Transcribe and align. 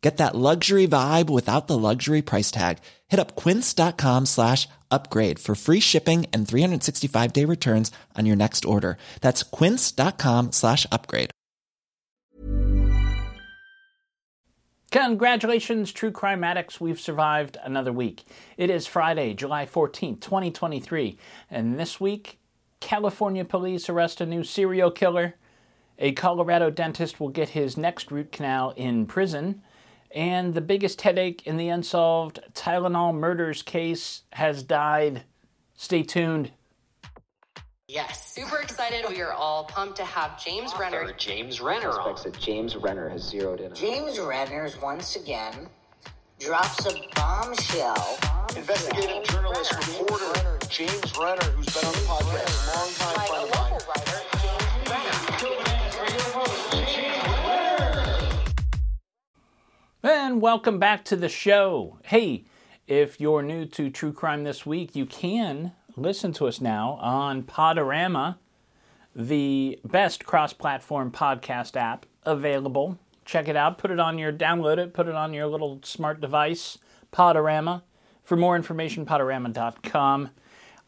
Get 0.00 0.16
that 0.16 0.34
luxury 0.34 0.88
vibe 0.88 1.28
without 1.28 1.66
the 1.66 1.76
luxury 1.76 2.22
price 2.22 2.50
tag. 2.50 2.78
Hit 3.08 3.20
up 3.20 3.36
quince.com 3.36 4.26
slash 4.26 4.66
upgrade 4.90 5.38
for 5.38 5.54
free 5.54 5.80
shipping 5.80 6.26
and 6.32 6.48
365 6.48 7.32
day 7.32 7.44
returns 7.44 7.92
on 8.16 8.26
your 8.26 8.36
next 8.36 8.64
order. 8.64 8.96
That's 9.20 9.42
quince.com 9.42 10.52
slash 10.52 10.86
upgrade. 10.90 11.30
Congratulations, 14.90 15.92
True 15.92 16.10
Crime 16.10 16.42
Addicts. 16.42 16.80
We've 16.80 16.98
survived 16.98 17.56
another 17.62 17.92
week. 17.92 18.24
It 18.56 18.70
is 18.70 18.88
Friday, 18.88 19.34
July 19.34 19.64
14th, 19.64 20.20
2023. 20.20 21.16
And 21.48 21.78
this 21.78 22.00
week, 22.00 22.40
California 22.80 23.44
police 23.44 23.88
arrest 23.88 24.20
a 24.20 24.26
new 24.26 24.42
serial 24.42 24.90
killer. 24.90 25.36
A 26.00 26.10
Colorado 26.10 26.70
dentist 26.70 27.20
will 27.20 27.28
get 27.28 27.50
his 27.50 27.76
next 27.76 28.10
root 28.10 28.32
canal 28.32 28.72
in 28.76 29.06
prison. 29.06 29.62
And 30.12 30.54
the 30.54 30.60
biggest 30.60 31.02
headache 31.02 31.46
in 31.46 31.56
the 31.56 31.68
unsolved 31.68 32.40
Tylenol 32.52 33.14
murders 33.14 33.62
case 33.62 34.22
has 34.32 34.62
died. 34.62 35.22
Stay 35.74 36.02
tuned. 36.02 36.50
Yes, 37.86 38.32
super 38.32 38.58
excited. 38.58 39.04
We 39.08 39.20
are 39.20 39.32
all 39.32 39.64
pumped 39.64 39.96
to 39.96 40.04
have 40.04 40.42
James 40.42 40.72
Renner. 40.78 41.12
James 41.16 41.60
Renner 41.60 41.88
on. 41.90 42.16
Suspects 42.16 42.22
that 42.22 42.38
James 42.38 42.76
Renner 42.76 43.08
has 43.08 43.22
zeroed 43.22 43.60
in 43.60 43.72
on. 43.72 43.74
James 43.74 44.18
Renner's 44.20 44.80
once 44.80 45.16
again 45.16 45.68
drops 46.38 46.86
a 46.86 46.92
bombshell. 47.16 48.18
Investigative 48.56 49.24
journalist, 49.24 49.72
reporter 49.74 50.58
James 50.70 51.18
Renner, 51.18 51.42
who's 51.52 51.66
been 51.66 51.84
on 51.84 51.92
the 51.92 51.98
podcast, 51.98 52.76
longtime 52.76 53.26
friend 53.26 53.59
And 60.02 60.40
welcome 60.40 60.78
back 60.78 61.04
to 61.06 61.16
the 61.16 61.28
show. 61.28 61.98
Hey, 62.04 62.44
if 62.86 63.20
you're 63.20 63.42
new 63.42 63.66
to 63.66 63.90
True 63.90 64.14
Crime 64.14 64.44
this 64.44 64.64
week, 64.64 64.96
you 64.96 65.04
can 65.04 65.72
listen 65.94 66.32
to 66.32 66.46
us 66.46 66.58
now 66.58 66.92
on 67.02 67.42
Podurama, 67.42 68.36
the 69.14 69.78
best 69.84 70.24
cross 70.24 70.54
platform 70.54 71.10
podcast 71.10 71.76
app 71.76 72.06
available. 72.24 72.98
Check 73.26 73.46
it 73.46 73.56
out, 73.56 73.76
put 73.76 73.90
it 73.90 74.00
on 74.00 74.16
your, 74.16 74.32
download 74.32 74.78
it, 74.78 74.94
put 74.94 75.06
it 75.06 75.14
on 75.14 75.34
your 75.34 75.46
little 75.46 75.80
smart 75.82 76.18
device, 76.18 76.78
Podurama. 77.12 77.82
For 78.22 78.38
more 78.38 78.56
information, 78.56 79.04
podurama.com. 79.04 80.30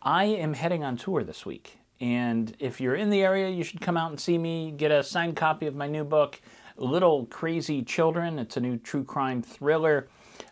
I 0.01 0.25
am 0.25 0.55
heading 0.55 0.83
on 0.85 0.97
tour 0.97 1.23
this 1.23 1.45
week. 1.45 1.81
And 2.01 2.57
if 2.59 2.81
you're 2.81 2.95
in 2.95 3.11
the 3.11 3.23
area, 3.23 3.51
you 3.51 3.63
should 3.63 3.83
come 3.83 3.99
out 3.99 4.11
and 4.11 4.19
see 4.19 4.39
me, 4.39 4.71
get 4.71 4.91
a 4.91 5.05
signed 5.05 5.37
copy 5.37 5.67
of 5.67 5.75
my 5.75 5.87
new 5.87 6.03
book, 6.03 6.41
Little 6.77 7.27
Crazy 7.27 7.83
Children. 7.83 8.39
It's 8.39 8.57
a 8.57 8.61
new 8.61 8.77
true 8.77 9.05
crime 9.05 9.43
thriller. 9.43 10.09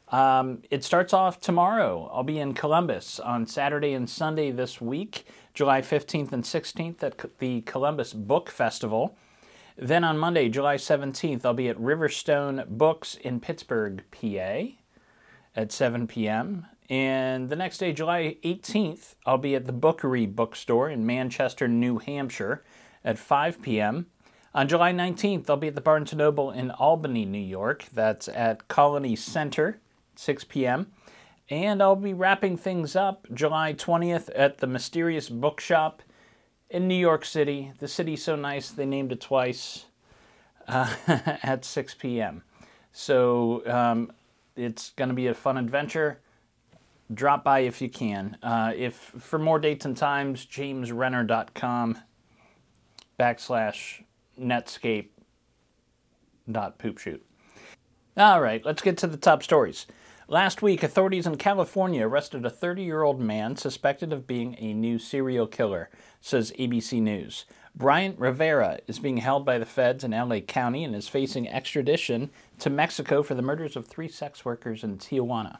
Um, 0.09 0.63
it 0.71 0.83
starts 0.83 1.13
off 1.13 1.41
tomorrow. 1.41 2.11
I'll 2.13 2.25
be 2.25 2.39
in 2.39 2.55
Columbus 2.55 3.21
on 3.21 3.47
Saturday 3.47 3.93
and 3.93 4.11
Sunday 4.11 4.51
this 4.51 4.81
week, 4.81 5.25
July 5.55 5.81
15th 5.83 6.33
and 6.33 6.43
16th 6.43 7.03
at 7.03 7.39
the 7.39 7.61
Columbus 7.63 8.13
Book 8.13 8.51
Festival. 8.51 9.17
Then 9.77 10.05
on 10.05 10.19
Monday, 10.19 10.49
July 10.49 10.77
17th, 10.77 11.45
I'll 11.45 11.55
be 11.55 11.69
at 11.69 11.79
Riverstone 11.79 12.67
Books 12.69 13.15
in 13.15 13.41
Pittsburgh, 13.41 14.03
PA 14.11 14.75
at 15.55 15.73
7 15.73 16.07
p.m. 16.07 16.67
And 16.91 17.49
the 17.49 17.57
next 17.57 17.79
day, 17.79 17.93
July 17.93 18.37
18th, 18.43 19.15
I'll 19.25 19.39
be 19.39 19.55
at 19.55 19.67
the 19.67 19.73
Bookery 19.73 20.27
Bookstore 20.27 20.91
in 20.91 21.07
Manchester, 21.07 21.69
New 21.69 21.99
Hampshire 21.99 22.65
at 23.05 23.17
5 23.17 23.63
p.m. 23.63 24.07
On 24.53 24.66
July 24.66 24.93
19th, 24.93 25.49
I'll 25.49 25.56
be 25.56 25.69
at 25.69 25.77
the 25.77 25.81
Barnes 25.81 26.12
& 26.12 26.15
Noble 26.15 26.50
in 26.50 26.72
Albany, 26.72 27.25
New 27.25 27.38
York. 27.38 27.84
That's 27.93 28.28
at 28.28 28.66
Colony 28.66 29.15
Center, 29.15 29.78
6 30.16 30.43
p.m. 30.44 30.91
And 31.49 31.81
I'll 31.81 31.94
be 31.94 32.15
wrapping 32.15 32.56
things 32.56 32.97
up 32.97 33.28
July 33.33 33.75
20th 33.75 34.28
at 34.34 34.59
the 34.59 34.66
Mysterious 34.66 35.28
Bookshop 35.28 36.03
in 36.69 36.89
New 36.89 36.97
York 36.97 37.25
City. 37.25 37.72
The 37.78 37.87
city's 37.87 38.25
so 38.25 38.34
nice, 38.34 38.71
they 38.71 38.87
named 38.87 39.12
it 39.12 39.21
twice 39.21 39.87
uh, 40.66 40.94
at 41.06 41.65
6 41.65 41.94
p.m. 41.94 42.43
So 42.93 43.65
um, 43.66 44.10
it's 44.56 44.91
going 44.91 45.10
to 45.10 45.15
be 45.15 45.28
a 45.28 45.34
fun 45.34 45.59
adventure. 45.59 46.19
Drop 47.15 47.44
by 47.44 47.60
if 47.60 47.81
you 47.81 47.89
can. 47.89 48.37
Uh, 48.43 48.72
if 48.75 48.94
For 48.94 49.39
more 49.39 49.60
dates 49.60 49.84
and 49.84 49.97
times, 49.97 50.44
jamesrenner.com 50.44 51.99
backslash 53.19 54.03
netscape 54.39 55.09
dot 56.51 56.79
poop 56.79 56.99
shoot. 56.99 57.25
All 58.17 58.41
right, 58.41 58.65
let's 58.65 58.83
get 58.83 58.99
to 58.99 59.07
the 59.07 59.17
top 59.17 59.43
stories. 59.43 59.87
Last 60.29 60.63
week, 60.63 60.83
authorities 60.83 61.27
in 61.27 61.37
California 61.39 62.07
arrested 62.07 62.45
a 62.45 62.51
30 62.51 62.83
year 62.83 63.03
old 63.03 63.21
man 63.21 63.57
suspected 63.57 64.13
of 64.13 64.27
being 64.27 64.55
a 64.59 64.73
new 64.73 64.99
serial 64.99 65.47
killer, 65.47 65.91
says 66.21 66.53
ABC 66.59 67.03
News. 67.03 67.47
Bryant 67.75 68.19
Rivera 68.19 68.79
is 68.87 68.99
being 68.99 69.19
held 69.19 69.45
by 69.45 69.59
the 69.59 69.67
feds 69.67 70.05
in 70.05 70.11
LA 70.11 70.41
County 70.41 70.85
and 70.85 70.95
is 70.95 71.09
facing 71.09 71.49
extradition 71.49 72.31
to 72.59 72.71
Mexico 72.71 73.23
for 73.23 73.35
the 73.35 73.43
murders 73.43 73.75
of 73.77 73.87
three 73.87 74.09
sex 74.09 74.45
workers 74.45 74.85
in 74.85 74.99
Tijuana. 74.99 75.59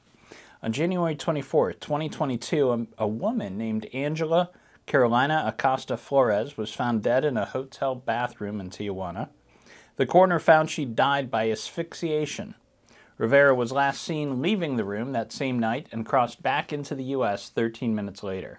On 0.63 0.73
January 0.73 1.15
24, 1.15 1.73
2022, 1.75 2.71
a, 2.71 2.87
a 2.99 3.09
woman 3.09 3.57
named 3.57 3.87
Angela 3.95 4.51
Carolina 4.91 5.45
Acosta 5.47 5.97
Flores 5.97 6.57
was 6.57 6.75
found 6.75 7.01
dead 7.01 7.25
in 7.25 7.37
a 7.37 7.45
hotel 7.45 7.95
bathroom 7.95 8.61
in 8.61 8.71
Tijuana. 8.71 9.29
The 9.95 10.05
coroner 10.05 10.41
found 10.41 10.69
she 10.69 10.85
died 10.85 11.31
by 11.31 11.49
asphyxiation. 11.49 12.57
Rivera 13.17 13.55
was 13.55 13.71
last 13.71 14.03
seen 14.03 14.43
leaving 14.43 14.75
the 14.75 14.85
room 14.85 15.13
that 15.13 15.31
same 15.31 15.61
night 15.61 15.87
and 15.93 16.05
crossed 16.05 16.43
back 16.43 16.73
into 16.73 16.97
the 16.97 17.05
U.S. 17.05 17.51
13 17.51 17.95
minutes 17.95 18.25
later. 18.25 18.59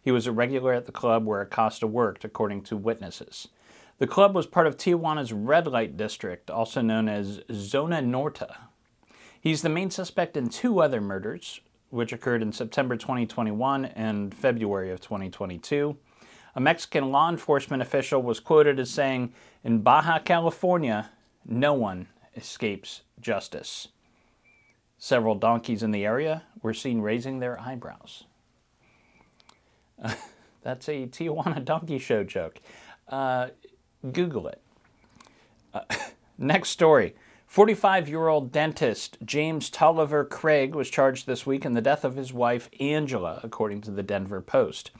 He 0.00 0.12
was 0.12 0.28
a 0.28 0.30
regular 0.30 0.72
at 0.72 0.86
the 0.86 0.92
club 0.92 1.26
where 1.26 1.40
Acosta 1.40 1.88
worked, 1.88 2.24
according 2.24 2.62
to 2.62 2.76
witnesses. 2.76 3.48
The 3.98 4.06
club 4.06 4.36
was 4.36 4.46
part 4.46 4.68
of 4.68 4.76
Tijuana's 4.76 5.32
red 5.32 5.66
light 5.66 5.96
district, 5.96 6.48
also 6.48 6.80
known 6.80 7.08
as 7.08 7.40
Zona 7.52 8.00
Norte. 8.00 8.44
He's 9.40 9.62
the 9.62 9.68
main 9.68 9.90
suspect 9.90 10.36
in 10.36 10.48
two 10.48 10.80
other 10.80 11.00
murders, 11.00 11.60
which 11.92 12.10
occurred 12.10 12.40
in 12.40 12.50
September 12.52 12.96
2021 12.96 13.84
and 13.84 14.34
February 14.34 14.90
of 14.90 14.98
2022. 15.00 15.94
A 16.54 16.60
Mexican 16.60 17.12
law 17.12 17.28
enforcement 17.28 17.82
official 17.82 18.22
was 18.22 18.40
quoted 18.40 18.80
as 18.80 18.88
saying, 18.88 19.34
In 19.62 19.82
Baja 19.82 20.18
California, 20.18 21.10
no 21.44 21.74
one 21.74 22.08
escapes 22.34 23.02
justice. 23.20 23.88
Several 24.96 25.34
donkeys 25.34 25.82
in 25.82 25.90
the 25.90 26.06
area 26.06 26.44
were 26.62 26.72
seen 26.72 27.02
raising 27.02 27.40
their 27.40 27.60
eyebrows. 27.60 28.24
That's 30.62 30.88
a 30.88 31.06
Tijuana 31.06 31.62
Donkey 31.62 31.98
Show 31.98 32.24
joke. 32.24 32.58
Uh, 33.06 33.48
Google 34.12 34.48
it. 34.48 34.62
Uh, 35.74 35.82
next 36.38 36.70
story. 36.70 37.14
45 37.52 38.08
year 38.08 38.28
old 38.28 38.50
dentist 38.50 39.18
James 39.22 39.68
Tolliver 39.68 40.24
Craig 40.24 40.74
was 40.74 40.88
charged 40.88 41.26
this 41.26 41.44
week 41.44 41.66
in 41.66 41.74
the 41.74 41.82
death 41.82 42.02
of 42.02 42.16
his 42.16 42.32
wife 42.32 42.70
Angela, 42.80 43.40
according 43.42 43.82
to 43.82 43.90
the 43.90 44.02
Denver 44.02 44.40
Post. 44.40 44.90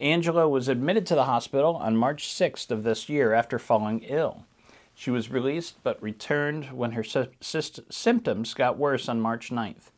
Angela 0.00 0.48
was 0.48 0.68
admitted 0.68 1.06
to 1.06 1.16
the 1.16 1.24
hospital 1.24 1.74
on 1.74 1.96
March 1.96 2.28
6th 2.28 2.70
of 2.70 2.84
this 2.84 3.08
year 3.08 3.32
after 3.32 3.58
falling 3.58 4.04
ill. 4.04 4.44
She 4.94 5.10
was 5.10 5.32
released 5.32 5.82
but 5.82 6.00
returned 6.00 6.66
when 6.66 6.92
her 6.92 7.02
sy- 7.02 7.26
symptoms 7.40 8.54
got 8.54 8.78
worse 8.78 9.08
on 9.08 9.20
March 9.20 9.50
9th. 9.50 9.90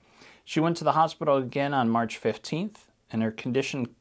She 0.43 0.59
went 0.59 0.79
to 0.79 0.85
the 0.85 0.93
hospital 0.93 1.37
again 1.37 1.75
on 1.75 1.91
March 1.91 2.19
15th, 2.19 2.87
and 3.13 3.23
her 3.23 3.31
condition 3.31 3.95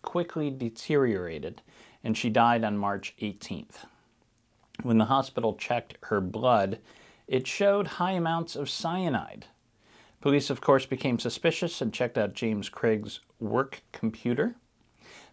quickly 0.00 0.50
deteriorated, 0.50 1.60
and 2.02 2.16
she 2.16 2.30
died 2.30 2.64
on 2.64 2.78
March 2.78 3.14
18th. 3.20 3.84
When 4.82 4.96
the 4.96 5.04
hospital 5.04 5.54
checked 5.54 5.98
her 6.04 6.22
blood, 6.22 6.78
it 7.32 7.46
showed 7.46 7.86
high 7.86 8.12
amounts 8.12 8.54
of 8.54 8.68
cyanide. 8.68 9.46
Police, 10.20 10.50
of 10.50 10.60
course, 10.60 10.84
became 10.84 11.18
suspicious 11.18 11.80
and 11.80 11.90
checked 11.90 12.18
out 12.18 12.34
James 12.34 12.68
Craig's 12.68 13.20
work 13.40 13.80
computer. 13.90 14.56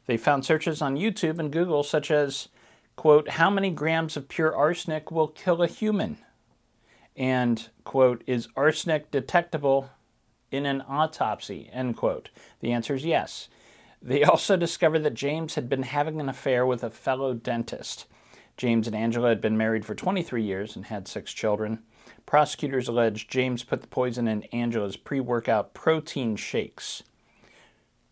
They 0.06 0.16
found 0.16 0.46
searches 0.46 0.82
on 0.82 0.96
YouTube 0.96 1.40
and 1.40 1.52
Google 1.52 1.84
such 1.84 2.10
as, 2.10 2.48
quote, 2.96 3.32
how 3.32 3.50
many 3.50 3.70
grams 3.70 4.16
of 4.16 4.30
pure 4.30 4.56
arsenic 4.56 5.12
will 5.12 5.28
kill 5.28 5.62
a 5.62 5.68
human? 5.68 6.20
And, 7.18 7.68
quote, 7.84 8.24
is 8.26 8.48
arsenic 8.56 9.12
detectable 9.12 9.90
in 10.52 10.66
an 10.66 10.82
autopsy, 10.88 11.70
end 11.74 11.98
quote. 11.98 12.30
The 12.62 12.72
answer 12.72 12.96
is 12.96 13.04
yes. 13.04 13.50
They 14.02 14.24
also 14.24 14.56
discovered 14.56 15.00
that 15.00 15.16
James 15.16 15.56
had 15.56 15.68
been 15.68 15.84
having 15.84 16.22
an 16.22 16.30
affair 16.30 16.66
with 16.66 16.82
a 16.82 16.90
fellow 16.90 17.34
dentist. 17.34 18.06
James 18.56 18.88
and 18.88 18.96
Angela 18.96 19.28
had 19.28 19.42
been 19.42 19.58
married 19.58 19.86
for 19.86 19.96
23 19.96 20.42
years 20.42 20.78
and 20.78 20.86
had 20.86 21.10
six 21.10 21.34
children. 21.34 21.80
Prosecutors 22.30 22.88
allege 22.88 23.28
James 23.28 23.64
put 23.64 23.82
the 23.82 23.88
poison 23.88 24.28
in 24.28 24.44
Angela's 24.54 24.96
pre 24.96 25.20
workout 25.20 25.74
protein 25.74 26.36
shakes. 26.36 27.02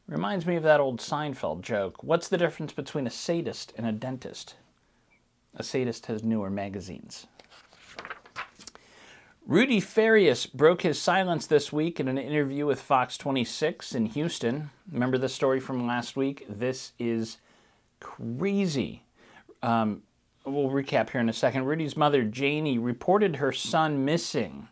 Reminds 0.07 0.43
me 0.47 0.55
of 0.55 0.63
that 0.63 0.79
old 0.79 0.99
Seinfeld 0.99 1.61
joke. 1.61 2.03
What's 2.03 2.27
the 2.27 2.37
difference 2.39 2.73
between 2.73 3.05
a 3.05 3.11
sadist 3.11 3.73
and 3.77 3.85
a 3.85 3.91
dentist? 3.91 4.55
A 5.55 5.61
sadist 5.61 6.07
has 6.07 6.23
newer 6.23 6.49
magazines. 6.49 7.27
Rudy 9.45 9.79
Farias 9.79 10.47
broke 10.47 10.81
his 10.81 10.99
silence 10.99 11.45
this 11.45 11.71
week 11.71 11.99
in 11.99 12.07
an 12.07 12.17
interview 12.17 12.65
with 12.65 12.81
Fox 12.81 13.19
26 13.19 13.93
in 13.93 14.07
Houston. 14.07 14.71
Remember 14.91 15.19
the 15.19 15.29
story 15.29 15.59
from 15.59 15.85
last 15.85 16.15
week? 16.15 16.43
This 16.49 16.93
is 16.97 17.37
crazy. 17.99 19.03
Um, 19.61 20.01
we'll 20.47 20.69
recap 20.69 21.09
here 21.09 21.21
in 21.21 21.29
a 21.29 21.33
second. 21.33 21.65
Rudy's 21.65 21.97
mother, 21.97 22.23
Janie, 22.23 22.77
reported 22.77 23.37
her 23.37 23.51
son 23.51 24.05
missing. 24.05 24.69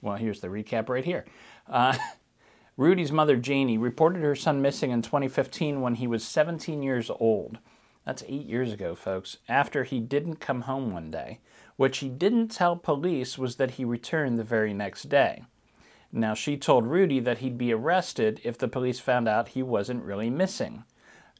Well, 0.00 0.16
here's 0.16 0.40
the 0.40 0.48
recap 0.48 0.88
right 0.88 1.04
here. 1.04 1.24
Uh, 1.68 1.96
Rudy's 2.76 3.12
mother, 3.12 3.36
Janie, 3.36 3.78
reported 3.78 4.22
her 4.22 4.34
son 4.34 4.62
missing 4.62 4.90
in 4.90 5.02
2015 5.02 5.80
when 5.80 5.96
he 5.96 6.06
was 6.06 6.24
17 6.24 6.82
years 6.82 7.10
old. 7.10 7.58
That's 8.06 8.24
eight 8.26 8.46
years 8.46 8.72
ago, 8.72 8.94
folks, 8.94 9.36
after 9.48 9.84
he 9.84 10.00
didn't 10.00 10.36
come 10.36 10.62
home 10.62 10.92
one 10.92 11.10
day. 11.10 11.38
What 11.76 11.94
she 11.94 12.08
didn't 12.08 12.48
tell 12.48 12.76
police 12.76 13.38
was 13.38 13.56
that 13.56 13.72
he 13.72 13.84
returned 13.84 14.38
the 14.38 14.44
very 14.44 14.74
next 14.74 15.08
day. 15.08 15.44
Now, 16.10 16.34
she 16.34 16.56
told 16.56 16.86
Rudy 16.86 17.20
that 17.20 17.38
he'd 17.38 17.56
be 17.56 17.72
arrested 17.72 18.40
if 18.44 18.58
the 18.58 18.68
police 18.68 18.98
found 18.98 19.28
out 19.28 19.48
he 19.48 19.62
wasn't 19.62 20.04
really 20.04 20.30
missing. 20.30 20.84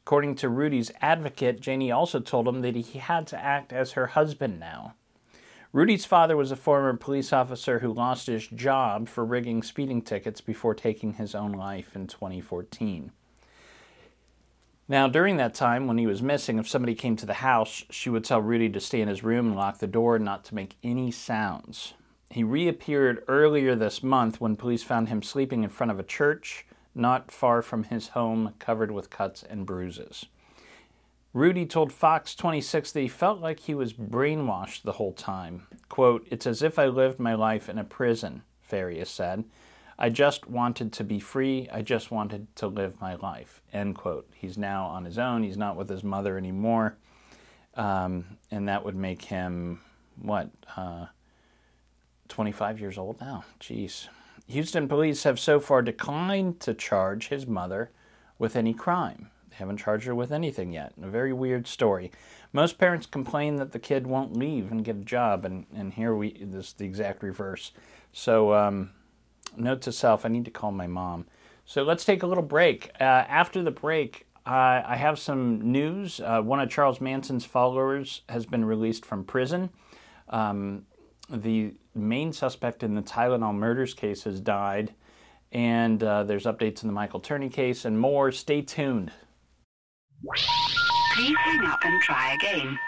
According 0.05 0.35
to 0.35 0.49
Rudy's 0.49 0.91
advocate, 0.99 1.61
Janie 1.61 1.91
also 1.91 2.19
told 2.19 2.45
him 2.45 2.61
that 2.61 2.75
he 2.75 2.99
had 2.99 3.25
to 3.27 3.41
act 3.41 3.71
as 3.71 3.93
her 3.93 4.07
husband 4.07 4.59
now. 4.59 4.95
Rudy's 5.71 6.03
father 6.03 6.35
was 6.35 6.51
a 6.51 6.57
former 6.57 6.93
police 6.95 7.31
officer 7.31 7.79
who 7.79 7.93
lost 7.93 8.27
his 8.27 8.45
job 8.45 9.07
for 9.07 9.23
rigging 9.23 9.63
speeding 9.63 10.01
tickets 10.01 10.41
before 10.41 10.75
taking 10.75 11.13
his 11.13 11.33
own 11.33 11.53
life 11.53 11.95
in 11.95 12.07
2014. 12.07 13.11
Now, 14.89 15.07
during 15.07 15.37
that 15.37 15.55
time 15.55 15.87
when 15.87 15.97
he 15.97 16.05
was 16.05 16.21
missing, 16.21 16.59
if 16.59 16.67
somebody 16.67 16.95
came 16.95 17.15
to 17.15 17.25
the 17.25 17.35
house, 17.35 17.85
she 17.89 18.09
would 18.09 18.25
tell 18.25 18.41
Rudy 18.41 18.69
to 18.69 18.81
stay 18.81 18.99
in 18.99 19.07
his 19.07 19.23
room 19.23 19.47
and 19.47 19.55
lock 19.55 19.79
the 19.79 19.87
door, 19.87 20.19
not 20.19 20.43
to 20.45 20.55
make 20.55 20.75
any 20.83 21.11
sounds. 21.11 21.93
He 22.29 22.43
reappeared 22.43 23.23
earlier 23.29 23.73
this 23.73 24.03
month 24.03 24.41
when 24.41 24.57
police 24.57 24.83
found 24.83 25.07
him 25.07 25.23
sleeping 25.23 25.63
in 25.63 25.69
front 25.69 25.91
of 25.91 25.99
a 25.99 26.03
church 26.03 26.65
not 26.95 27.31
far 27.31 27.61
from 27.61 27.85
his 27.85 28.09
home, 28.09 28.53
covered 28.59 28.91
with 28.91 29.09
cuts 29.09 29.43
and 29.43 29.65
bruises. 29.65 30.25
Rudy 31.33 31.65
told 31.65 31.91
Fox 31.91 32.35
26 32.35 32.91
that 32.91 32.99
he 32.99 33.07
felt 33.07 33.39
like 33.39 33.61
he 33.61 33.73
was 33.73 33.93
brainwashed 33.93 34.83
the 34.83 34.93
whole 34.93 35.13
time. 35.13 35.65
Quote, 35.89 36.27
It's 36.29 36.45
as 36.45 36.61
if 36.61 36.77
I 36.77 36.85
lived 36.85 37.19
my 37.19 37.33
life 37.33 37.67
in 37.67 37.79
a 37.79 37.83
prison, 37.83 38.43
Farias 38.61 39.09
said. 39.09 39.43
I 39.97 40.09
just 40.09 40.47
wanted 40.47 40.91
to 40.93 41.03
be 41.03 41.19
free. 41.19 41.67
I 41.71 41.81
just 41.81 42.11
wanted 42.11 42.55
to 42.57 42.67
live 42.67 42.99
my 43.01 43.15
life. 43.15 43.61
End 43.71 43.95
quote. 43.95 44.27
He's 44.35 44.57
now 44.57 44.85
on 44.87 45.05
his 45.05 45.17
own. 45.17 45.43
He's 45.43 45.57
not 45.57 45.75
with 45.75 45.89
his 45.89 46.03
mother 46.03 46.37
anymore. 46.37 46.97
Um, 47.75 48.37
and 48.51 48.67
that 48.67 48.85
would 48.85 48.95
make 48.95 49.23
him, 49.23 49.81
what, 50.21 50.49
uh, 50.77 51.07
25 52.27 52.79
years 52.79 52.97
old 52.97 53.19
now? 53.19 53.43
Jeez. 53.59 54.07
Houston 54.47 54.87
police 54.87 55.23
have 55.23 55.39
so 55.39 55.59
far 55.59 55.81
declined 55.81 56.59
to 56.61 56.73
charge 56.73 57.29
his 57.29 57.47
mother 57.47 57.91
with 58.37 58.55
any 58.55 58.73
crime. 58.73 59.29
They 59.49 59.55
haven't 59.57 59.77
charged 59.77 60.05
her 60.05 60.15
with 60.15 60.31
anything 60.31 60.73
yet. 60.73 60.93
A 61.01 61.07
very 61.07 61.31
weird 61.31 61.67
story. 61.67 62.11
Most 62.51 62.77
parents 62.77 63.05
complain 63.05 63.55
that 63.57 63.71
the 63.71 63.79
kid 63.79 64.07
won't 64.07 64.35
leave 64.35 64.71
and 64.71 64.83
get 64.83 64.95
a 64.95 64.99
job, 64.99 65.45
and, 65.45 65.65
and 65.75 65.93
here 65.93 66.15
we 66.15 66.37
this 66.41 66.67
is 66.67 66.73
the 66.73 66.85
exact 66.85 67.23
reverse. 67.23 67.71
So, 68.11 68.53
um, 68.53 68.91
note 69.55 69.81
to 69.83 69.91
self: 69.91 70.25
I 70.25 70.29
need 70.29 70.45
to 70.45 70.51
call 70.51 70.71
my 70.71 70.87
mom. 70.87 71.25
So 71.65 71.83
let's 71.83 72.03
take 72.03 72.23
a 72.23 72.27
little 72.27 72.43
break. 72.43 72.91
Uh, 72.99 73.03
after 73.03 73.63
the 73.63 73.71
break, 73.71 74.25
uh, 74.45 74.81
I 74.85 74.97
have 74.97 75.17
some 75.17 75.71
news. 75.71 76.19
Uh, 76.19 76.41
one 76.41 76.59
of 76.59 76.69
Charles 76.69 76.99
Manson's 76.99 77.45
followers 77.45 78.21
has 78.27 78.45
been 78.45 78.65
released 78.65 79.05
from 79.05 79.23
prison. 79.23 79.69
Um, 80.29 80.85
the 81.33 81.73
main 81.95 82.33
suspect 82.33 82.83
in 82.83 82.95
the 82.95 83.01
Tylenol 83.01 83.55
murders 83.55 83.93
case 83.93 84.23
has 84.23 84.39
died, 84.39 84.93
and 85.51 86.01
uh, 86.03 86.23
there's 86.23 86.45
updates 86.45 86.83
in 86.83 86.87
the 86.87 86.93
Michael 86.93 87.19
Turney 87.19 87.49
case 87.49 87.85
and 87.85 87.99
more. 87.99 88.31
Stay 88.31 88.61
tuned. 88.61 89.11
Please 91.15 91.35
hang 91.43 91.65
up 91.65 91.79
and 91.83 92.01
try 92.01 92.33
again. 92.33 92.79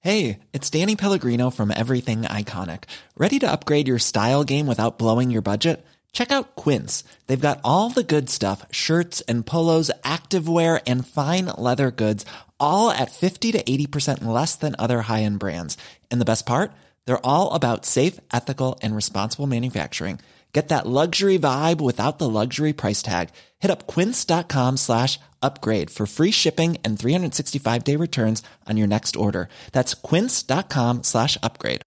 Hey, 0.00 0.38
it's 0.52 0.70
Danny 0.70 0.94
Pellegrino 0.94 1.50
from 1.50 1.72
Everything 1.74 2.22
Iconic. 2.22 2.84
Ready 3.16 3.40
to 3.40 3.50
upgrade 3.50 3.88
your 3.88 3.98
style 3.98 4.44
game 4.44 4.66
without 4.66 4.96
blowing 4.96 5.30
your 5.30 5.42
budget? 5.42 5.84
Check 6.12 6.30
out 6.30 6.56
Quince. 6.56 7.04
They've 7.26 7.40
got 7.40 7.60
all 7.64 7.90
the 7.90 8.04
good 8.04 8.30
stuff 8.30 8.64
shirts 8.70 9.20
and 9.22 9.44
polos, 9.44 9.90
activewear, 10.04 10.80
and 10.86 11.06
fine 11.06 11.46
leather 11.58 11.90
goods, 11.90 12.24
all 12.60 12.90
at 12.90 13.10
50 13.10 13.52
to 13.52 13.62
80% 13.62 14.24
less 14.24 14.54
than 14.54 14.76
other 14.78 15.02
high 15.02 15.24
end 15.24 15.40
brands. 15.40 15.76
And 16.10 16.20
the 16.20 16.30
best 16.32 16.46
part? 16.46 16.72
They're 17.04 17.26
all 17.26 17.52
about 17.52 17.84
safe, 17.84 18.20
ethical, 18.32 18.78
and 18.82 18.94
responsible 18.94 19.46
manufacturing. 19.46 20.20
Get 20.52 20.68
that 20.68 20.86
luxury 20.86 21.38
vibe 21.38 21.80
without 21.80 22.18
the 22.18 22.28
luxury 22.28 22.72
price 22.72 23.02
tag. 23.02 23.28
Hit 23.58 23.70
up 23.70 23.86
quince.com 23.86 24.78
slash 24.78 25.20
upgrade 25.42 25.90
for 25.90 26.06
free 26.06 26.30
shipping 26.30 26.78
and 26.84 26.98
365 26.98 27.84
day 27.84 27.96
returns 27.96 28.42
on 28.66 28.76
your 28.76 28.86
next 28.86 29.16
order. 29.16 29.48
That's 29.72 29.94
quince.com 29.94 31.02
slash 31.02 31.36
upgrade. 31.42 31.82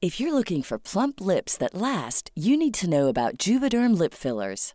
If 0.00 0.18
you're 0.18 0.32
looking 0.32 0.64
for 0.64 0.80
plump 0.80 1.20
lips 1.20 1.56
that 1.58 1.74
last, 1.74 2.32
you 2.34 2.56
need 2.56 2.74
to 2.74 2.90
know 2.90 3.06
about 3.06 3.38
Juvederm 3.38 3.96
lip 3.96 4.14
fillers. 4.14 4.74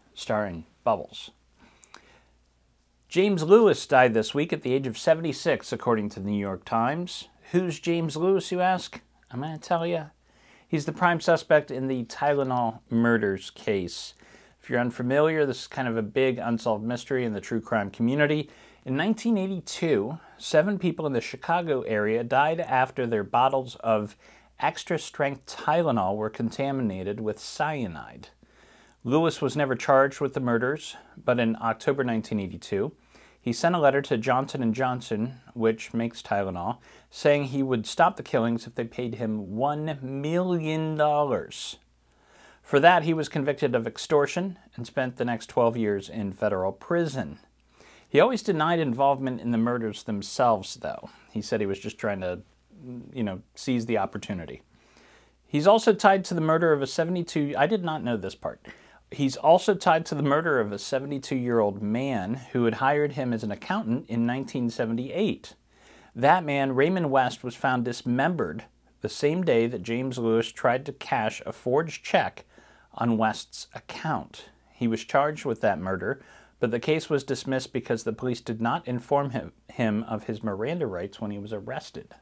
starring 0.21 0.65
Bubbles. 0.83 1.31
James 3.09 3.43
Lewis 3.43 3.85
died 3.87 4.13
this 4.13 4.33
week 4.33 4.53
at 4.53 4.61
the 4.61 4.73
age 4.73 4.87
of 4.87 4.97
76, 4.97 5.73
according 5.73 6.09
to 6.09 6.19
the 6.19 6.29
New 6.29 6.39
York 6.39 6.63
Times. 6.63 7.27
Who's 7.51 7.79
James 7.79 8.15
Lewis, 8.15 8.51
you 8.51 8.61
ask? 8.61 9.01
I'm 9.31 9.41
going 9.41 9.51
to 9.51 9.59
tell 9.59 9.85
you. 9.85 10.11
He's 10.67 10.85
the 10.85 10.93
prime 10.93 11.19
suspect 11.19 11.71
in 11.71 11.87
the 11.87 12.05
Tylenol 12.05 12.79
murders 12.89 13.49
case. 13.49 14.13
If 14.61 14.69
you're 14.69 14.79
unfamiliar, 14.79 15.45
this 15.45 15.63
is 15.63 15.67
kind 15.67 15.87
of 15.87 15.97
a 15.97 16.03
big 16.03 16.37
unsolved 16.37 16.85
mystery 16.85 17.25
in 17.25 17.33
the 17.33 17.41
true 17.41 17.59
crime 17.59 17.89
community. 17.89 18.49
In 18.85 18.95
1982, 18.95 20.19
seven 20.37 20.79
people 20.79 21.05
in 21.05 21.13
the 21.13 21.19
Chicago 21.19 21.81
area 21.81 22.23
died 22.23 22.61
after 22.61 23.05
their 23.05 23.23
bottles 23.23 23.75
of 23.77 24.15
extra 24.59 24.97
strength 24.97 25.45
Tylenol 25.47 26.15
were 26.15 26.29
contaminated 26.29 27.19
with 27.19 27.39
cyanide. 27.39 28.29
Lewis 29.03 29.41
was 29.41 29.57
never 29.57 29.73
charged 29.73 30.21
with 30.21 30.35
the 30.35 30.39
murders, 30.39 30.95
but 31.17 31.39
in 31.39 31.55
October 31.55 32.03
1982, 32.03 32.91
he 33.41 33.51
sent 33.51 33.73
a 33.73 33.79
letter 33.79 33.99
to 34.03 34.15
Johnson 34.15 34.71
& 34.73 34.75
Johnson, 34.75 35.41
which 35.55 35.91
makes 35.91 36.21
Tylenol, 36.21 36.77
saying 37.09 37.45
he 37.45 37.63
would 37.63 37.87
stop 37.87 38.15
the 38.15 38.21
killings 38.21 38.67
if 38.67 38.75
they 38.75 38.83
paid 38.83 39.15
him 39.15 39.47
$1 39.47 40.03
million. 40.03 40.97
For 42.61 42.79
that, 42.79 43.03
he 43.03 43.15
was 43.15 43.27
convicted 43.27 43.73
of 43.73 43.87
extortion 43.87 44.59
and 44.75 44.85
spent 44.85 45.15
the 45.15 45.25
next 45.25 45.47
12 45.47 45.77
years 45.77 46.07
in 46.07 46.31
federal 46.31 46.71
prison. 46.71 47.39
He 48.07 48.19
always 48.19 48.43
denied 48.43 48.79
involvement 48.79 49.41
in 49.41 49.49
the 49.49 49.57
murders 49.57 50.03
themselves, 50.03 50.75
though. 50.75 51.09
He 51.31 51.41
said 51.41 51.59
he 51.59 51.65
was 51.65 51.79
just 51.79 51.97
trying 51.97 52.21
to, 52.21 52.41
you 53.11 53.23
know, 53.23 53.41
seize 53.55 53.87
the 53.87 53.97
opportunity. 53.97 54.61
He's 55.47 55.65
also 55.65 55.91
tied 55.91 56.23
to 56.25 56.35
the 56.35 56.41
murder 56.41 56.71
of 56.71 56.83
a 56.83 56.87
72 56.87 57.55
I 57.57 57.65
did 57.65 57.83
not 57.83 58.03
know 58.03 58.15
this 58.15 58.35
part. 58.35 58.63
He's 59.11 59.35
also 59.35 59.75
tied 59.75 60.05
to 60.05 60.15
the 60.15 60.23
murder 60.23 60.59
of 60.61 60.71
a 60.71 60.77
72-year-old 60.77 61.81
man 61.81 62.35
who 62.53 62.63
had 62.63 62.75
hired 62.75 63.13
him 63.13 63.33
as 63.33 63.43
an 63.43 63.51
accountant 63.51 64.07
in 64.07 64.25
1978. 64.25 65.55
That 66.15 66.45
man, 66.45 66.75
Raymond 66.75 67.11
West, 67.11 67.43
was 67.43 67.53
found 67.53 67.83
dismembered 67.83 68.63
the 69.01 69.09
same 69.09 69.43
day 69.43 69.67
that 69.67 69.83
James 69.83 70.17
Lewis 70.17 70.49
tried 70.51 70.85
to 70.85 70.93
cash 70.93 71.41
a 71.45 71.51
forged 71.51 72.05
check 72.05 72.45
on 72.93 73.17
West's 73.17 73.67
account. 73.73 74.49
He 74.71 74.87
was 74.87 75.03
charged 75.03 75.43
with 75.43 75.59
that 75.59 75.79
murder, 75.79 76.21
but 76.61 76.71
the 76.71 76.79
case 76.79 77.09
was 77.09 77.25
dismissed 77.25 77.73
because 77.73 78.03
the 78.03 78.13
police 78.13 78.39
did 78.39 78.61
not 78.61 78.87
inform 78.87 79.31
him, 79.31 79.51
him 79.67 80.03
of 80.03 80.23
his 80.25 80.41
Miranda 80.41 80.87
rights 80.87 81.19
when 81.19 81.31
he 81.31 81.37
was 81.37 81.51
arrested. 81.51 82.15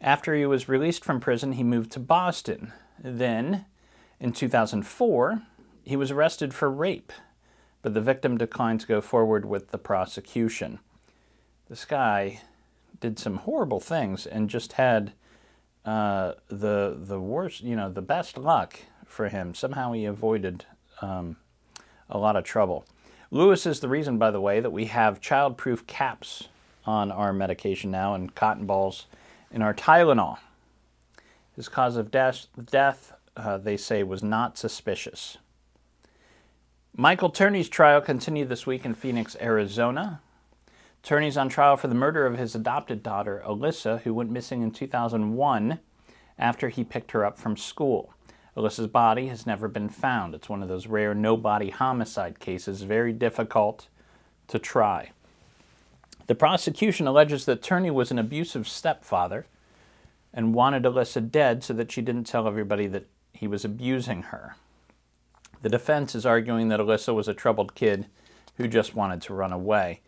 After 0.00 0.34
he 0.34 0.46
was 0.46 0.68
released 0.68 1.04
from 1.04 1.18
prison, 1.18 1.52
he 1.52 1.64
moved 1.64 1.90
to 1.92 2.00
Boston. 2.00 2.72
Then, 2.98 3.64
in 4.20 4.32
2004, 4.32 5.42
he 5.84 5.96
was 5.96 6.10
arrested 6.10 6.54
for 6.54 6.70
rape, 6.70 7.12
but 7.82 7.94
the 7.94 8.00
victim 8.00 8.38
declined 8.38 8.80
to 8.80 8.86
go 8.86 9.00
forward 9.00 9.44
with 9.44 9.70
the 9.70 9.78
prosecution. 9.78 10.78
This 11.68 11.84
guy 11.84 12.40
did 13.00 13.18
some 13.18 13.38
horrible 13.38 13.80
things 13.80 14.26
and 14.26 14.50
just 14.50 14.74
had 14.74 15.12
uh, 15.84 16.32
the 16.48 16.96
the 16.98 17.20
worst, 17.20 17.62
you 17.62 17.76
know, 17.76 17.90
the 17.90 18.02
best 18.02 18.38
luck 18.38 18.80
for 19.04 19.28
him. 19.28 19.54
Somehow 19.54 19.92
he 19.92 20.06
avoided 20.06 20.64
um, 21.02 21.36
a 22.08 22.18
lot 22.18 22.36
of 22.36 22.44
trouble. 22.44 22.86
Lewis 23.30 23.66
is 23.66 23.80
the 23.80 23.88
reason, 23.88 24.16
by 24.16 24.30
the 24.30 24.40
way, 24.40 24.60
that 24.60 24.70
we 24.70 24.86
have 24.86 25.20
child-proof 25.20 25.86
caps 25.86 26.48
on 26.86 27.10
our 27.10 27.32
medication 27.32 27.90
now 27.90 28.14
and 28.14 28.34
cotton 28.34 28.64
balls 28.64 29.06
in 29.50 29.60
our 29.60 29.74
Tylenol. 29.74 30.38
His 31.56 31.68
cause 31.68 31.96
of 31.96 32.10
death, 32.10 32.46
death 32.70 33.12
uh, 33.36 33.58
they 33.58 33.76
say, 33.76 34.02
was 34.02 34.22
not 34.22 34.56
suspicious. 34.56 35.38
Michael 36.96 37.30
Turney's 37.30 37.68
trial 37.68 38.00
continued 38.00 38.48
this 38.48 38.68
week 38.68 38.84
in 38.84 38.94
Phoenix, 38.94 39.36
Arizona. 39.40 40.20
Turney's 41.02 41.36
on 41.36 41.48
trial 41.48 41.76
for 41.76 41.88
the 41.88 41.94
murder 41.96 42.24
of 42.24 42.38
his 42.38 42.54
adopted 42.54 43.02
daughter, 43.02 43.42
Alissa, 43.44 44.02
who 44.02 44.14
went 44.14 44.30
missing 44.30 44.62
in 44.62 44.70
2001 44.70 45.80
after 46.38 46.68
he 46.68 46.84
picked 46.84 47.10
her 47.10 47.24
up 47.24 47.36
from 47.36 47.56
school. 47.56 48.14
Alissa's 48.56 48.86
body 48.86 49.26
has 49.26 49.44
never 49.44 49.66
been 49.66 49.88
found. 49.88 50.36
It's 50.36 50.48
one 50.48 50.62
of 50.62 50.68
those 50.68 50.86
rare 50.86 51.16
no 51.16 51.36
body 51.36 51.70
homicide 51.70 52.38
cases, 52.38 52.82
very 52.82 53.12
difficult 53.12 53.88
to 54.46 54.60
try. 54.60 55.10
The 56.28 56.36
prosecution 56.36 57.08
alleges 57.08 57.44
that 57.46 57.60
Turney 57.60 57.90
was 57.90 58.12
an 58.12 58.20
abusive 58.20 58.68
stepfather 58.68 59.46
and 60.32 60.54
wanted 60.54 60.84
Alissa 60.84 61.28
dead 61.28 61.64
so 61.64 61.74
that 61.74 61.90
she 61.90 62.02
didn't 62.02 62.28
tell 62.28 62.46
everybody 62.46 62.86
that 62.86 63.06
he 63.32 63.48
was 63.48 63.64
abusing 63.64 64.22
her. 64.22 64.54
The 65.64 65.70
defense 65.70 66.14
is 66.14 66.26
arguing 66.26 66.68
that 66.68 66.78
Alissa 66.78 67.14
was 67.14 67.26
a 67.26 67.32
troubled 67.32 67.74
kid 67.74 68.04
who 68.58 68.68
just 68.68 68.94
wanted 68.94 69.22
to 69.22 69.32
run 69.32 69.50
away. 69.50 70.02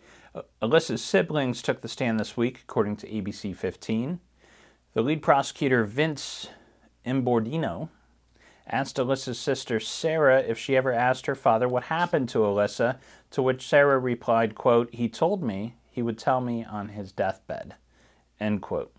Alissa's 0.60 1.02
siblings 1.02 1.62
took 1.62 1.80
the 1.80 1.88
stand 1.88 2.20
this 2.20 2.36
week, 2.36 2.60
according 2.68 2.96
to 2.96 3.08
ABC 3.08 3.56
15. 3.56 4.20
The 4.92 5.00
lead 5.00 5.22
prosecutor, 5.22 5.84
Vince 5.84 6.50
Imbordino, 7.06 7.88
asked 8.66 8.96
Alissa's 8.98 9.38
sister 9.38 9.80
Sarah 9.80 10.40
if 10.40 10.58
she 10.58 10.76
ever 10.76 10.92
asked 10.92 11.24
her 11.24 11.34
father 11.34 11.66
what 11.66 11.84
happened 11.84 12.28
to 12.28 12.40
Alissa, 12.40 12.98
to 13.30 13.40
which 13.40 13.66
Sarah 13.66 13.98
replied, 13.98 14.54
quote, 14.54 14.92
He 14.92 15.08
told 15.08 15.42
me 15.42 15.76
he 15.90 16.02
would 16.02 16.18
tell 16.18 16.42
me 16.42 16.66
on 16.66 16.90
his 16.90 17.12
deathbed. 17.12 17.76
End 18.38 18.60
quote. 18.60 18.94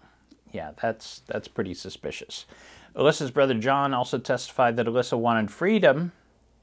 Yeah, 0.51 0.71
that's 0.81 1.21
that's 1.27 1.47
pretty 1.47 1.75
suspicious. 1.75 2.47
Alissa's 2.95 3.29
brother 3.29 3.53
John 3.53 3.93
also 3.93 4.17
testified 4.17 4.75
that 4.77 4.87
Alissa 4.87 5.19
wanted 5.19 5.51
freedom 5.51 6.13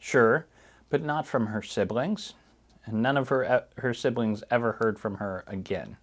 Sure, 0.04 0.44
but 0.90 1.02
not 1.02 1.26
from 1.26 1.46
her 1.46 1.62
siblings, 1.62 2.34
and 2.84 3.00
none 3.00 3.16
of 3.16 3.30
her, 3.30 3.64
her 3.78 3.94
siblings 3.94 4.44
ever 4.50 4.72
heard 4.72 4.98
from 4.98 5.14
her 5.14 5.44
again. 5.46 5.96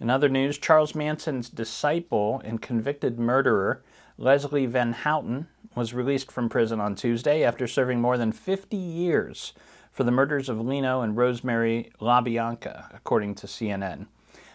In 0.00 0.10
other 0.10 0.28
news, 0.28 0.58
Charles 0.58 0.96
Manson's 0.96 1.50
disciple 1.50 2.42
and 2.44 2.60
convicted 2.60 3.16
murderer, 3.16 3.80
Leslie 4.16 4.66
Van 4.66 4.92
Houten, 4.92 5.46
was 5.76 5.94
released 5.94 6.32
from 6.32 6.48
prison 6.48 6.80
on 6.80 6.96
Tuesday 6.96 7.44
after 7.44 7.68
serving 7.68 8.00
more 8.00 8.18
than 8.18 8.32
50 8.32 8.76
years 8.76 9.52
for 9.92 10.02
the 10.02 10.10
murders 10.10 10.48
of 10.48 10.60
Leno 10.60 11.02
and 11.02 11.16
Rosemary 11.16 11.92
LaBianca, 12.00 12.92
according 12.92 13.36
to 13.36 13.46
CNN. 13.46 14.08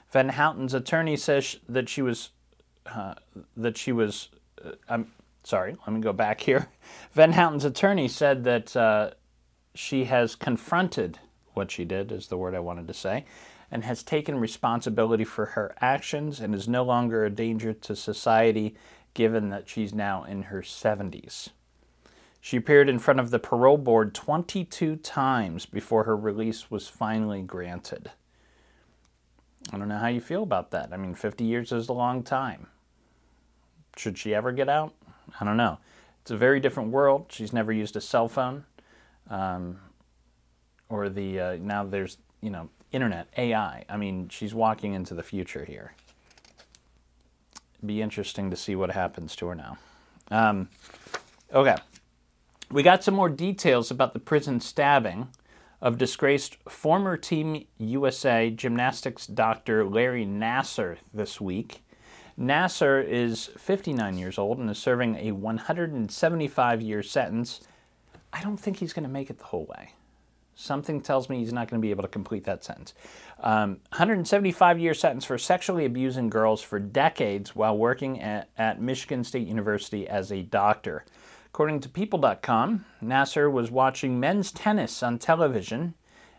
Van 0.09 0.27
Houten's 0.27 0.73
attorney 0.73 1.15
says 1.15 1.55
that 1.69 1.87
she 1.87 2.01
was 2.01 2.31
uh, 2.85 3.13
that 3.55 3.77
she 3.77 3.93
was 3.93 4.27
uh, 4.63 4.71
um, 4.89 5.07
sorry, 5.43 5.75
let 5.85 5.93
me 5.93 6.01
go 6.01 6.13
back 6.13 6.41
here. 6.41 6.69
Van 7.11 7.33
Houten's 7.33 7.65
attorney 7.65 8.07
said 8.07 8.43
that 8.43 8.75
uh, 8.75 9.11
she 9.75 10.05
has 10.05 10.35
confronted 10.35 11.19
what 11.53 11.71
she 11.71 11.85
did, 11.85 12.11
is 12.11 12.27
the 12.27 12.37
word 12.37 12.55
I 12.55 12.59
wanted 12.59 12.87
to 12.87 12.93
say, 12.93 13.25
and 13.69 13.83
has 13.83 14.03
taken 14.03 14.39
responsibility 14.39 15.23
for 15.23 15.47
her 15.47 15.75
actions 15.81 16.39
and 16.39 16.53
is 16.53 16.67
no 16.67 16.83
longer 16.83 17.25
a 17.25 17.29
danger 17.29 17.73
to 17.73 17.95
society 17.95 18.75
given 19.13 19.49
that 19.49 19.69
she's 19.69 19.93
now 19.93 20.23
in 20.23 20.43
her 20.43 20.61
70s. 20.61 21.49
She 22.41 22.57
appeared 22.57 22.89
in 22.89 22.99
front 22.99 23.19
of 23.19 23.29
the 23.29 23.39
parole 23.39 23.77
board 23.77 24.13
22 24.13 24.97
times 24.97 25.65
before 25.65 26.03
her 26.03 26.17
release 26.17 26.69
was 26.69 26.87
finally 26.87 27.41
granted. 27.41 28.11
I 29.71 29.77
don't 29.77 29.87
know 29.87 29.97
how 29.97 30.07
you 30.07 30.19
feel 30.19 30.43
about 30.43 30.71
that. 30.71 30.89
I 30.91 30.97
mean, 30.97 31.15
50 31.15 31.45
years 31.45 31.71
is 31.71 31.87
a 31.87 31.93
long 31.93 32.21
time. 32.21 32.67
Should 33.95 34.17
she 34.17 34.35
ever 34.35 34.51
get 34.51 34.67
out? 34.67 34.93
I 35.39 35.45
don't 35.45 35.57
know. 35.57 35.79
It's 36.21 36.31
a 36.31 36.37
very 36.37 36.59
different 36.59 36.89
world. 36.91 37.25
She's 37.29 37.51
never 37.51 37.71
used 37.71 37.95
a 37.95 38.01
cell 38.01 38.27
phone, 38.27 38.65
um, 39.29 39.79
or 40.89 41.09
the 41.09 41.39
uh, 41.39 41.57
now 41.59 41.83
there's 41.83 42.17
you 42.41 42.49
know 42.49 42.69
internet, 42.93 43.27
AI. 43.37 43.83
I 43.89 43.97
mean, 43.97 44.29
she's 44.29 44.53
walking 44.53 44.93
into 44.93 45.13
the 45.13 45.23
future 45.23 45.65
here. 45.65 45.93
Be 47.85 48.01
interesting 48.01 48.49
to 48.51 48.55
see 48.55 48.75
what 48.75 48.91
happens 48.91 49.35
to 49.37 49.47
her 49.47 49.55
now. 49.55 49.77
Um, 50.31 50.69
okay. 51.53 51.75
We 52.71 52.81
got 52.81 53.03
some 53.03 53.13
more 53.13 53.29
details 53.29 53.91
about 53.91 54.13
the 54.13 54.19
prison 54.19 54.61
stabbing 54.61 55.27
of 55.81 55.97
disgraced 55.97 56.57
former 56.69 57.17
Team 57.17 57.65
USA 57.77 58.49
gymnastics 58.49 59.27
doctor 59.27 59.83
Larry 59.83 60.25
Nassar 60.25 60.97
this 61.13 61.41
week. 61.41 61.82
Nassar 62.39 63.05
is 63.07 63.51
59 63.57 64.17
years 64.17 64.37
old 64.37 64.57
and 64.57 64.69
is 64.69 64.79
serving 64.79 65.15
a 65.17 65.31
175 65.31 66.81
year 66.81 67.03
sentence. 67.03 67.61
I 68.31 68.41
don't 68.41 68.57
think 68.57 68.77
he's 68.77 68.93
going 68.93 69.03
to 69.03 69.09
make 69.09 69.29
it 69.29 69.37
the 69.37 69.45
whole 69.45 69.65
way. 69.65 69.93
Something 70.55 71.01
tells 71.01 71.29
me 71.29 71.39
he's 71.39 71.53
not 71.53 71.67
going 71.67 71.81
to 71.81 71.85
be 71.85 71.91
able 71.91 72.03
to 72.03 72.09
complete 72.09 72.43
that 72.45 72.63
sentence. 72.63 72.93
Um, 73.39 73.79
175 73.89 74.79
year 74.79 74.93
sentence 74.93 75.25
for 75.25 75.37
sexually 75.37 75.85
abusing 75.85 76.29
girls 76.29 76.61
for 76.61 76.79
decades 76.79 77.55
while 77.55 77.77
working 77.77 78.21
at, 78.21 78.49
at 78.57 78.81
Michigan 78.81 79.23
State 79.23 79.47
University 79.47 80.07
as 80.07 80.31
a 80.31 80.41
doctor. 80.41 81.05
According 81.47 81.81
to 81.81 81.89
People.com, 81.89 82.85
Nassar 83.03 83.51
was 83.51 83.69
watching 83.69 84.19
men's 84.19 84.51
tennis 84.51 85.03
on 85.03 85.19
television 85.19 85.93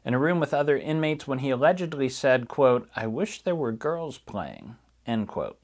in 0.04 0.14
a 0.14 0.18
room 0.18 0.40
with 0.40 0.52
other 0.52 0.76
inmates 0.76 1.26
when 1.26 1.38
he 1.38 1.50
allegedly 1.50 2.08
said, 2.08 2.48
quote, 2.48 2.88
I 2.96 3.06
wish 3.06 3.42
there 3.42 3.54
were 3.54 3.72
girls 3.72 4.18
playing, 4.18 4.76
end 5.06 5.28
quote. 5.28 5.58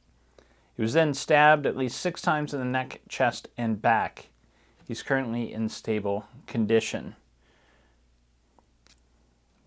He 0.80 0.82
was 0.82 0.94
then 0.94 1.12
stabbed 1.12 1.66
at 1.66 1.76
least 1.76 2.00
six 2.00 2.22
times 2.22 2.54
in 2.54 2.58
the 2.58 2.64
neck, 2.64 3.02
chest, 3.06 3.48
and 3.58 3.82
back. 3.82 4.30
He's 4.88 5.02
currently 5.02 5.52
in 5.52 5.68
stable 5.68 6.24
condition. 6.46 7.16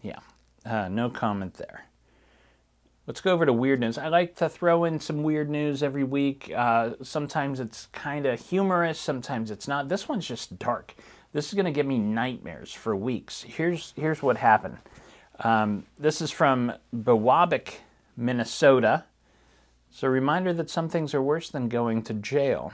Yeah, 0.02 0.22
uh, 0.66 0.88
no 0.88 1.12
comment 1.12 1.54
there. 1.54 1.86
Let's 3.06 3.22
go 3.22 3.32
over 3.32 3.46
to 3.46 3.54
weird 3.54 3.80
news. 3.80 4.00
I 4.00 4.08
like 4.08 4.36
to 4.38 4.50
throw 4.50 4.86
in 4.86 5.00
some 5.00 5.22
weird 5.22 5.52
news 5.52 5.84
every 5.84 6.04
week. 6.04 6.52
Uh, 6.52 6.94
sometimes 7.04 7.60
it's 7.60 7.90
kind 7.92 8.26
of 8.26 8.40
humorous, 8.50 9.00
sometimes 9.00 9.52
it's 9.52 9.68
not. 9.68 9.90
This 9.90 10.10
one's 10.10 10.28
just 10.28 10.58
dark. 10.58 10.96
This 11.32 11.50
is 11.50 11.54
going 11.54 11.66
to 11.66 11.72
give 11.72 11.86
me 11.86 12.00
nightmares 12.00 12.74
for 12.74 12.96
weeks. 12.96 13.44
Here's 13.44 13.94
here's 13.96 14.24
what 14.24 14.38
happened. 14.38 14.80
Um, 15.42 15.86
this 15.96 16.22
is 16.22 16.32
from 16.32 16.74
Biwabik, 16.92 17.82
Minnesota. 18.18 19.04
It's 19.94 20.02
a 20.02 20.10
reminder 20.10 20.54
that 20.54 20.72
some 20.72 20.90
things 20.90 21.14
are 21.14 21.22
worse 21.22 21.52
than 21.52 21.70
going 21.70 22.02
to 22.06 22.16
jail. 22.16 22.74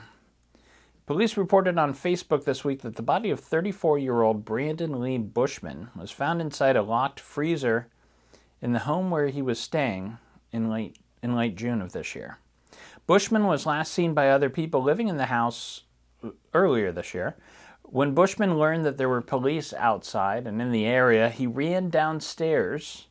Police 1.06 1.36
reported 1.36 1.78
on 1.78 1.94
Facebook 1.94 2.46
this 2.46 2.64
week 2.64 2.82
that 2.82 2.96
the 2.96 3.02
body 3.02 3.30
of 3.30 3.42
34 3.42 4.00
year 4.00 4.22
old 4.22 4.46
Brandon 4.46 5.02
Lee 5.02 5.18
Bushman 5.18 5.90
was 5.94 6.12
found 6.12 6.40
inside 6.40 6.78
a 6.78 6.82
locked 6.82 7.20
freezer 7.20 7.88
in 8.62 8.72
the 8.72 8.80
home 8.80 9.12
where 9.12 9.28
he 9.28 9.42
was 9.42 9.60
staying 9.60 10.18
in 10.54 10.70
late, 10.70 10.96
in 11.22 11.36
late 11.36 11.58
June 11.58 11.82
of 11.82 11.92
this 11.92 12.16
year. 12.16 12.38
Bushman 13.06 13.48
was 13.48 13.66
last 13.66 13.94
seen 13.94 14.14
by 14.14 14.30
other 14.30 14.50
people 14.50 14.82
living 14.82 15.10
in 15.10 15.18
the 15.18 15.26
house 15.26 15.82
earlier 16.54 16.94
this 16.94 17.14
year. 17.14 17.36
When 17.82 18.14
Bushman 18.14 18.58
learned 18.58 18.86
that 18.86 18.98
there 18.98 19.10
were 19.10 19.20
police 19.20 19.74
outside 19.74 20.48
and 20.48 20.62
in 20.62 20.72
the 20.72 20.86
area, 20.86 21.28
he 21.28 21.48
ran 21.48 21.90
downstairs 21.90 23.08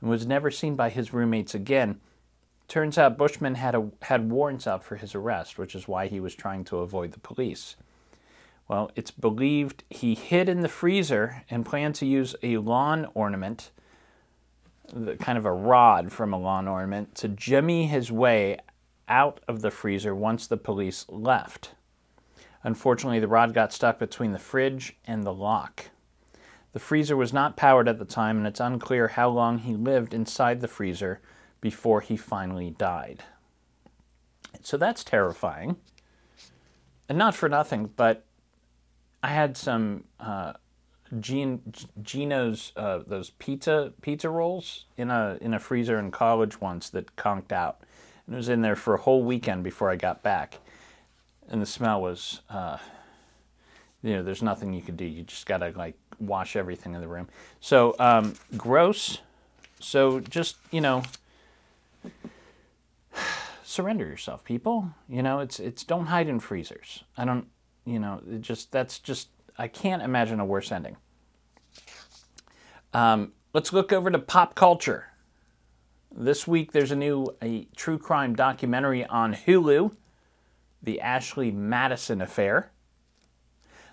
and 0.00 0.08
was 0.08 0.26
never 0.26 0.50
seen 0.50 0.76
by 0.76 0.88
his 0.88 1.12
roommates 1.12 1.54
again. 1.54 2.00
Turns 2.68 2.98
out 2.98 3.18
Bushman 3.18 3.56
had, 3.56 3.74
a, 3.74 3.90
had 4.02 4.30
warrants 4.30 4.66
out 4.66 4.82
for 4.82 4.96
his 4.96 5.14
arrest, 5.14 5.58
which 5.58 5.74
is 5.74 5.86
why 5.86 6.06
he 6.06 6.20
was 6.20 6.34
trying 6.34 6.64
to 6.64 6.78
avoid 6.78 7.12
the 7.12 7.20
police. 7.20 7.76
Well, 8.66 8.90
it's 8.96 9.10
believed 9.10 9.84
he 9.90 10.14
hid 10.14 10.48
in 10.48 10.60
the 10.60 10.68
freezer 10.68 11.44
and 11.50 11.66
planned 11.66 11.94
to 11.96 12.06
use 12.06 12.34
a 12.42 12.56
lawn 12.56 13.06
ornament 13.14 13.70
kind 15.20 15.38
of 15.38 15.46
a 15.46 15.52
rod 15.52 16.12
from 16.12 16.32
a 16.32 16.38
lawn 16.38 16.68
ornament 16.68 17.14
to 17.14 17.28
jimmy 17.28 17.86
his 17.86 18.12
way 18.12 18.58
out 19.08 19.40
of 19.48 19.62
the 19.62 19.70
freezer 19.70 20.14
once 20.14 20.46
the 20.46 20.56
police 20.56 21.06
left. 21.08 21.72
Unfortunately, 22.62 23.20
the 23.20 23.28
rod 23.28 23.52
got 23.52 23.72
stuck 23.72 23.98
between 23.98 24.32
the 24.32 24.38
fridge 24.38 24.96
and 25.06 25.24
the 25.24 25.32
lock. 25.32 25.90
The 26.72 26.78
freezer 26.78 27.16
was 27.16 27.32
not 27.32 27.56
powered 27.56 27.88
at 27.88 27.98
the 27.98 28.04
time, 28.04 28.38
and 28.38 28.46
it's 28.46 28.60
unclear 28.60 29.08
how 29.08 29.28
long 29.28 29.58
he 29.58 29.74
lived 29.74 30.14
inside 30.14 30.60
the 30.60 30.68
freezer 30.68 31.20
before 31.64 32.02
he 32.02 32.14
finally 32.14 32.68
died. 32.68 33.24
So 34.60 34.76
that's 34.76 35.02
terrifying. 35.02 35.76
And 37.08 37.16
not 37.16 37.34
for 37.34 37.48
nothing, 37.48 37.88
but 37.96 38.26
I 39.22 39.28
had 39.28 39.56
some 39.56 40.04
uh, 40.20 40.52
Jeno's 41.18 42.72
uh, 42.76 42.98
those 43.06 43.30
pizza 43.30 43.94
pizza 44.02 44.28
rolls 44.28 44.84
in 44.98 45.10
a 45.10 45.38
in 45.40 45.54
a 45.54 45.58
freezer 45.58 45.98
in 45.98 46.10
college 46.10 46.60
once 46.60 46.90
that 46.90 47.16
conked 47.16 47.50
out, 47.50 47.80
and 48.26 48.34
it 48.34 48.36
was 48.36 48.50
in 48.50 48.60
there 48.60 48.76
for 48.76 48.92
a 48.92 48.98
whole 48.98 49.24
weekend 49.24 49.64
before 49.64 49.90
I 49.90 49.96
got 49.96 50.22
back, 50.22 50.58
and 51.48 51.62
the 51.62 51.66
smell 51.66 52.02
was, 52.02 52.42
uh, 52.50 52.76
you 54.02 54.12
know, 54.12 54.22
there's 54.22 54.42
nothing 54.42 54.74
you 54.74 54.82
could 54.82 54.98
do. 54.98 55.06
You 55.06 55.22
just 55.22 55.46
gotta 55.46 55.72
like 55.74 55.94
wash 56.20 56.56
everything 56.56 56.94
in 56.94 57.00
the 57.00 57.08
room. 57.08 57.28
So 57.60 57.96
um, 57.98 58.34
gross. 58.54 59.20
So 59.80 60.20
just 60.20 60.56
you 60.70 60.82
know, 60.82 61.02
surrender 63.74 64.06
yourself, 64.06 64.44
people. 64.44 64.90
You 65.08 65.22
know, 65.22 65.40
it's 65.40 65.58
it's 65.58 65.84
don't 65.84 66.06
hide 66.06 66.28
in 66.28 66.40
freezers. 66.40 67.04
I 67.16 67.24
don't. 67.24 67.48
You 67.84 67.98
know, 67.98 68.22
it 68.30 68.40
just 68.40 68.72
that's 68.72 68.98
just 68.98 69.28
I 69.58 69.68
can't 69.68 70.02
imagine 70.02 70.40
a 70.40 70.44
worse 70.44 70.72
ending. 70.72 70.96
Um, 72.92 73.32
let's 73.52 73.72
look 73.72 73.92
over 73.92 74.10
to 74.10 74.18
pop 74.18 74.54
culture. 74.54 75.06
This 76.16 76.46
week, 76.46 76.72
there's 76.72 76.92
a 76.92 76.96
new 76.96 77.26
a 77.42 77.66
true 77.76 77.98
crime 77.98 78.34
documentary 78.34 79.04
on 79.04 79.34
Hulu, 79.34 79.94
The 80.82 81.00
Ashley 81.00 81.50
Madison 81.50 82.22
Affair. 82.22 82.70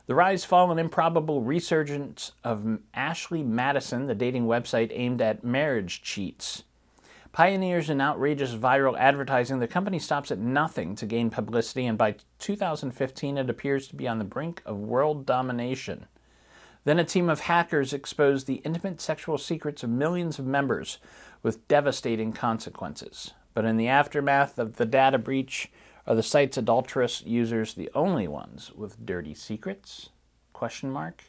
The 0.07 0.15
rise, 0.15 0.43
fall, 0.43 0.71
and 0.71 0.79
improbable 0.79 1.41
resurgence 1.41 2.33
of 2.43 2.79
Ashley 2.93 3.43
Madison, 3.43 4.07
the 4.07 4.15
dating 4.15 4.45
website 4.45 4.91
aimed 4.93 5.21
at 5.21 5.43
marriage 5.43 6.01
cheats. 6.01 6.63
Pioneers 7.31 7.89
in 7.89 8.01
outrageous 8.01 8.53
viral 8.55 8.97
advertising, 8.99 9.59
the 9.59 9.67
company 9.67 9.99
stops 9.99 10.31
at 10.31 10.37
nothing 10.37 10.95
to 10.95 11.05
gain 11.05 11.29
publicity, 11.29 11.85
and 11.85 11.97
by 11.97 12.15
2015, 12.39 13.37
it 13.37 13.49
appears 13.49 13.87
to 13.87 13.95
be 13.95 14.07
on 14.07 14.19
the 14.19 14.25
brink 14.25 14.61
of 14.65 14.77
world 14.77 15.25
domination. 15.25 16.07
Then 16.83 16.99
a 16.99 17.05
team 17.05 17.29
of 17.29 17.41
hackers 17.41 17.93
exposed 17.93 18.47
the 18.47 18.61
intimate 18.65 18.99
sexual 18.99 19.37
secrets 19.37 19.83
of 19.83 19.89
millions 19.89 20.39
of 20.39 20.45
members 20.45 20.97
with 21.41 21.67
devastating 21.69 22.33
consequences. 22.33 23.31
But 23.53 23.65
in 23.65 23.77
the 23.77 23.87
aftermath 23.87 24.59
of 24.59 24.75
the 24.75 24.85
data 24.85 25.17
breach, 25.17 25.71
are 26.07 26.15
the 26.15 26.23
site's 26.23 26.57
adulterous 26.57 27.23
users 27.25 27.73
the 27.73 27.91
only 27.93 28.27
ones 28.27 28.71
with 28.75 29.05
dirty 29.05 29.35
secrets? 29.35 30.09
Question 30.51 30.91
mark. 30.91 31.23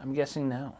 I'm 0.00 0.14
guessing 0.14 0.48
no. 0.48 0.76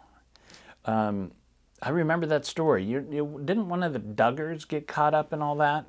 Um, 0.84 1.32
I 1.80 1.90
remember 1.90 2.26
that 2.26 2.44
story. 2.44 2.84
You, 2.84 3.06
you, 3.10 3.40
didn't 3.44 3.68
one 3.68 3.82
of 3.82 3.92
the 3.92 4.00
Duggars 4.00 4.66
get 4.66 4.88
caught 4.88 5.14
up 5.14 5.32
in 5.32 5.42
all 5.42 5.56
that? 5.56 5.84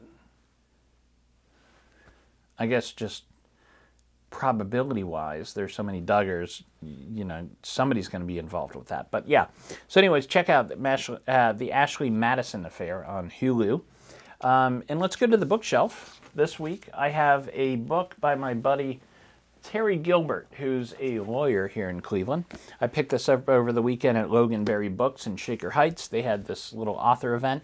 I 2.57 2.67
guess 2.67 2.91
just 2.91 3.23
probability 4.29 5.03
wise, 5.03 5.53
there's 5.53 5.73
so 5.73 5.81
many 5.81 6.01
Duggars, 6.01 6.63
you 6.81 7.23
know, 7.23 7.49
somebody's 7.63 8.07
going 8.07 8.21
to 8.21 8.27
be 8.27 8.37
involved 8.37 8.75
with 8.75 8.87
that. 8.89 9.09
But 9.11 9.27
yeah. 9.27 9.47
So, 9.87 9.99
anyways, 9.99 10.27
check 10.27 10.49
out 10.49 10.69
the, 10.69 11.19
uh, 11.27 11.53
the 11.53 11.71
Ashley 11.71 12.09
Madison 12.09 12.65
affair 12.65 13.05
on 13.05 13.31
Hulu. 13.31 13.81
Um, 14.41 14.83
and 14.87 14.99
let's 14.99 15.15
go 15.15 15.25
to 15.27 15.37
the 15.37 15.45
bookshelf. 15.45 16.21
This 16.35 16.59
week, 16.59 16.87
I 16.93 17.09
have 17.09 17.49
a 17.53 17.77
book 17.77 18.15
by 18.19 18.35
my 18.35 18.53
buddy 18.53 19.01
Terry 19.63 19.97
Gilbert, 19.97 20.47
who's 20.57 20.93
a 20.99 21.19
lawyer 21.19 21.67
here 21.67 21.89
in 21.89 22.01
Cleveland. 22.01 22.45
I 22.81 22.87
picked 22.87 23.11
this 23.11 23.29
up 23.29 23.47
over 23.47 23.71
the 23.71 23.81
weekend 23.81 24.17
at 24.17 24.29
Loganberry 24.29 24.95
Books 24.95 25.27
in 25.27 25.37
Shaker 25.37 25.71
Heights. 25.71 26.07
They 26.07 26.21
had 26.21 26.45
this 26.45 26.73
little 26.73 26.95
author 26.95 27.35
event. 27.35 27.63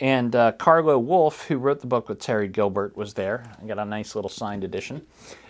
And 0.00 0.34
uh, 0.34 0.52
Carlo 0.52 0.98
Wolff, 0.98 1.46
who 1.46 1.58
wrote 1.58 1.80
the 1.80 1.86
book 1.86 2.08
with 2.08 2.18
Terry 2.18 2.48
Gilbert, 2.48 2.96
was 2.96 3.14
there. 3.14 3.44
I 3.62 3.66
got 3.66 3.78
a 3.78 3.84
nice 3.84 4.14
little 4.14 4.28
signed 4.28 4.64
edition. 4.64 5.02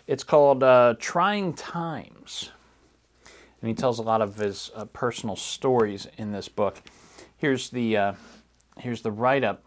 It's 0.06 0.24
called 0.24 0.62
uh, 0.62 0.96
Trying 0.98 1.54
Times. 1.54 2.50
And 3.60 3.68
he 3.68 3.74
tells 3.74 3.98
a 3.98 4.02
lot 4.02 4.20
of 4.20 4.36
his 4.36 4.70
uh, 4.74 4.84
personal 4.86 5.36
stories 5.36 6.06
in 6.18 6.32
this 6.32 6.48
book. 6.48 6.82
Here's 7.38 7.70
the, 7.70 7.96
uh, 7.96 8.12
here's 8.78 9.00
the 9.00 9.10
write 9.12 9.44
up 9.44 9.64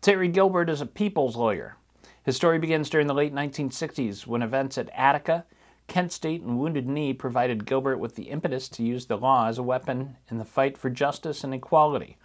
Terry 0.00 0.28
Gilbert 0.28 0.70
is 0.70 0.80
a 0.80 0.86
people's 0.86 1.36
lawyer. 1.36 1.76
His 2.24 2.36
story 2.36 2.58
begins 2.58 2.88
during 2.88 3.06
the 3.06 3.14
late 3.14 3.34
1960s 3.34 4.26
when 4.26 4.40
events 4.40 4.78
at 4.78 4.88
Attica 4.94 5.44
Kent 5.86 6.12
State 6.12 6.42
and 6.42 6.58
Wounded 6.58 6.88
Knee 6.88 7.12
provided 7.12 7.66
Gilbert 7.66 7.98
with 7.98 8.14
the 8.14 8.24
impetus 8.24 8.68
to 8.70 8.82
use 8.82 9.06
the 9.06 9.16
law 9.16 9.48
as 9.48 9.58
a 9.58 9.62
weapon 9.62 10.16
in 10.30 10.38
the 10.38 10.44
fight 10.44 10.78
for 10.78 10.90
justice 10.90 11.44
and 11.44 11.54
equality. 11.54 12.16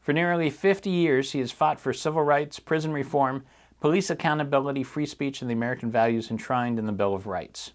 For 0.00 0.12
nearly 0.12 0.50
50 0.50 0.88
years, 0.88 1.32
he 1.32 1.40
has 1.40 1.52
fought 1.52 1.80
for 1.80 1.92
civil 1.92 2.22
rights, 2.22 2.58
prison 2.58 2.92
reform, 2.92 3.44
police 3.80 4.08
accountability, 4.08 4.82
free 4.82 5.06
speech, 5.06 5.40
and 5.40 5.50
the 5.50 5.54
American 5.54 5.90
values 5.90 6.30
enshrined 6.30 6.78
in 6.78 6.86
the 6.86 6.92
Bill 6.92 7.14
of 7.14 7.26
Rights. 7.26 7.72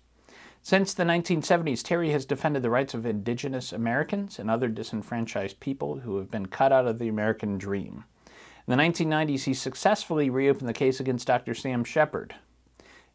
Since 0.61 0.93
the 0.93 1.03
1970s, 1.03 1.83
Terry 1.83 2.11
has 2.11 2.25
defended 2.25 2.61
the 2.61 2.69
rights 2.69 2.93
of 2.93 3.05
indigenous 3.05 3.73
Americans 3.73 4.37
and 4.37 4.49
other 4.49 4.67
disenfranchised 4.67 5.59
people 5.59 5.99
who 5.99 6.17
have 6.17 6.29
been 6.29 6.45
cut 6.45 6.71
out 6.71 6.87
of 6.87 6.99
the 6.99 7.07
American 7.07 7.57
dream. 7.57 8.05
In 8.67 8.77
the 8.77 8.83
1990s, 8.83 9.43
he 9.43 9.53
successfully 9.53 10.29
reopened 10.29 10.69
the 10.69 10.73
case 10.73 10.99
against 10.99 11.27
Dr. 11.27 11.53
Sam 11.53 11.83
Sheppard 11.83 12.35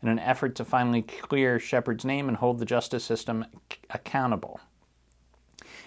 in 0.02 0.08
an 0.08 0.18
effort 0.18 0.54
to 0.56 0.64
finally 0.64 1.02
clear 1.02 1.58
Sheppard's 1.58 2.04
name 2.04 2.28
and 2.28 2.36
hold 2.36 2.58
the 2.58 2.64
justice 2.64 3.04
system 3.04 3.44
accountable. 3.90 4.60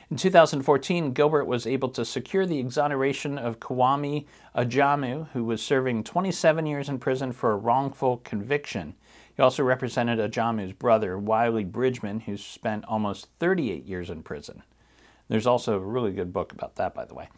In 0.10 0.17
2014, 0.17 1.13
Gilbert 1.13 1.45
was 1.45 1.67
able 1.67 1.89
to 1.89 2.04
secure 2.04 2.45
the 2.45 2.60
exoneration 2.60 3.38
of 3.38 3.60
Kwame 3.60 4.26
Ajamu, 4.56 5.30
who 5.34 5.43
was 5.43 5.62
serving 5.62 6.04
27 6.04 6.65
years 6.65 6.89
in 6.89 6.98
prison 6.98 7.32
for 7.32 7.52
a 7.52 7.58
wrongful 7.58 8.17
conviction 8.17 8.95
he 9.39 9.43
also 9.43 9.63
represented 9.63 10.19
Ajamu's 10.19 10.74
brother, 10.74 11.17
Wiley 11.17 11.63
Bridgeman, 11.63 12.19
who 12.19 12.36
spent 12.36 12.84
almost 12.84 13.30
38 13.39 13.86
years 13.86 14.10
in 14.10 14.22
prison. 14.22 14.63
There's 15.30 15.48
also 15.48 15.76
a 15.76 15.80
really 15.80 16.12
good 16.12 16.34
book 16.34 16.52
about 16.52 16.76
that, 16.76 16.93
by 16.93 17.06
the 17.06 17.13
way. 17.13 17.30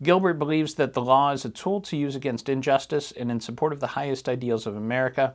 Gilbert 0.00 0.34
believes 0.34 0.74
that 0.74 0.92
the 0.92 1.02
law 1.02 1.32
is 1.32 1.44
a 1.44 1.50
tool 1.50 1.80
to 1.80 1.96
use 1.96 2.14
against 2.14 2.48
injustice 2.48 3.10
and 3.10 3.32
in 3.32 3.40
support 3.40 3.72
of 3.72 3.80
the 3.80 3.88
highest 3.88 4.28
ideals 4.28 4.64
of 4.64 4.76
America. 4.76 5.34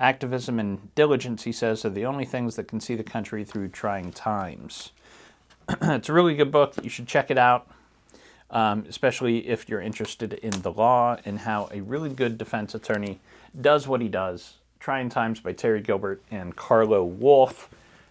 Activism 0.00 0.58
and 0.58 0.94
diligence, 0.94 1.44
he 1.44 1.52
says, 1.52 1.84
are 1.84 1.90
the 1.90 2.06
only 2.06 2.24
things 2.24 2.56
that 2.56 2.66
can 2.66 2.80
see 2.80 2.94
the 2.94 3.04
country 3.04 3.44
through 3.44 3.68
trying 3.68 4.12
times. 4.12 4.92
it's 5.82 6.08
a 6.08 6.12
really 6.12 6.34
good 6.34 6.50
book. 6.50 6.74
You 6.82 6.88
should 6.88 7.06
check 7.06 7.30
it 7.30 7.36
out, 7.36 7.68
um, 8.50 8.86
especially 8.88 9.46
if 9.46 9.68
you're 9.68 9.80
interested 9.80 10.32
in 10.32 10.62
the 10.62 10.72
law 10.72 11.18
and 11.26 11.40
how 11.40 11.68
a 11.70 11.82
really 11.82 12.08
good 12.08 12.38
defense 12.38 12.74
attorney 12.74 13.20
does 13.60 13.86
what 13.86 14.00
he 14.00 14.08
does 14.08 14.54
Trying 14.80 15.10
Times 15.10 15.40
by 15.40 15.52
Terry 15.52 15.82
Gilbert 15.82 16.22
and 16.30 16.56
Carlo 16.56 17.04
Wolff. 17.04 17.68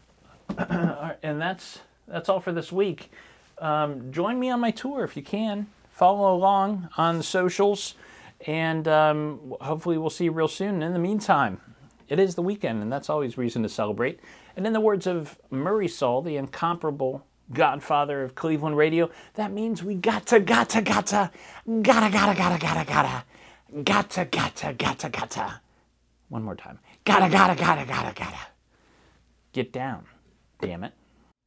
and 0.57 1.41
that's 1.41 1.79
that's 2.07 2.29
all 2.29 2.39
for 2.39 2.51
this 2.51 2.71
week. 2.71 3.11
Um, 3.57 4.11
join 4.11 4.39
me 4.39 4.51
on 4.51 4.59
my 4.59 4.69
tour 4.69 5.03
if 5.03 5.17
you 5.17 5.23
can. 5.23 5.67
Follow 5.91 6.33
along 6.33 6.89
on 6.95 7.17
the 7.17 7.23
socials, 7.23 7.95
and 8.45 8.87
um, 8.87 9.55
hopefully 9.59 9.97
we'll 9.97 10.11
see 10.11 10.25
you 10.25 10.31
real 10.31 10.47
soon. 10.47 10.83
In 10.83 10.93
the 10.93 10.99
meantime, 10.99 11.59
it 12.09 12.19
is 12.19 12.35
the 12.35 12.41
weekend, 12.41 12.81
and 12.81 12.91
that's 12.91 13.09
always 13.09 13.37
reason 13.37 13.63
to 13.63 13.69
celebrate. 13.69 14.19
And 14.57 14.65
in 14.65 14.73
the 14.73 14.79
words 14.79 15.07
of 15.07 15.39
Murray 15.51 15.87
Saul, 15.87 16.21
the 16.21 16.37
incomparable 16.37 17.25
godfather 17.53 18.23
of 18.23 18.35
Cleveland 18.35 18.77
radio, 18.77 19.09
that 19.35 19.51
means 19.51 19.83
we 19.83 19.95
gotta, 19.95 20.39
gotta, 20.39 20.81
gotta, 20.81 21.31
gotta, 21.81 22.09
gotta, 22.11 22.35
gotta, 22.35 22.59
gotta, 22.59 22.85
gotta, 22.89 23.25
gotta, 23.83 24.25
gotta, 24.25 24.73
gotta, 24.73 25.09
gotta. 25.09 25.61
One 26.29 26.43
more 26.43 26.55
time. 26.55 26.79
Gotta, 27.05 27.29
gotta, 27.29 27.55
gotta, 27.55 27.85
gotta, 27.85 28.13
gotta. 28.13 28.37
Get 29.53 29.71
down, 29.71 30.05
damn 30.59 30.83
it. 30.83 30.93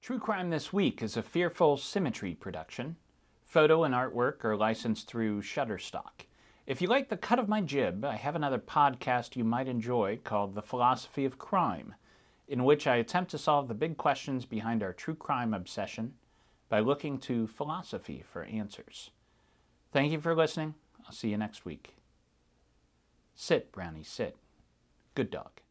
True 0.00 0.18
Crime 0.18 0.50
This 0.50 0.72
Week 0.72 1.02
is 1.02 1.16
a 1.16 1.22
Fearful 1.22 1.76
Symmetry 1.76 2.34
production. 2.34 2.96
Photo 3.44 3.84
and 3.84 3.94
artwork 3.94 4.44
are 4.44 4.56
licensed 4.56 5.06
through 5.08 5.42
Shutterstock. 5.42 6.26
If 6.64 6.80
you 6.80 6.86
like 6.86 7.08
the 7.08 7.16
cut 7.16 7.40
of 7.40 7.48
my 7.48 7.60
jib, 7.60 8.04
I 8.04 8.14
have 8.14 8.36
another 8.36 8.58
podcast 8.58 9.34
you 9.34 9.42
might 9.42 9.66
enjoy 9.66 10.20
called 10.22 10.54
The 10.54 10.62
Philosophy 10.62 11.24
of 11.24 11.36
Crime, 11.36 11.96
in 12.46 12.62
which 12.62 12.86
I 12.86 12.96
attempt 12.96 13.32
to 13.32 13.38
solve 13.38 13.66
the 13.66 13.74
big 13.74 13.96
questions 13.96 14.44
behind 14.46 14.80
our 14.80 14.92
true 14.92 15.16
crime 15.16 15.54
obsession 15.54 16.14
by 16.68 16.78
looking 16.78 17.18
to 17.18 17.48
philosophy 17.48 18.22
for 18.24 18.44
answers. 18.44 19.10
Thank 19.92 20.12
you 20.12 20.20
for 20.20 20.36
listening. 20.36 20.74
I'll 21.04 21.12
see 21.12 21.30
you 21.30 21.36
next 21.36 21.64
week. 21.64 21.96
Sit, 23.34 23.72
Brownie, 23.72 24.04
sit. 24.04 24.36
Good 25.16 25.32
dog. 25.32 25.61